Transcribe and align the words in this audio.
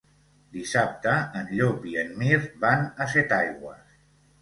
Dissabte 0.55 1.13
en 1.43 1.53
Llop 1.59 1.87
i 1.91 1.95
en 2.07 2.11
Mirt 2.25 2.59
van 2.67 2.91
a 3.07 3.11
Setaigües. 3.15 3.99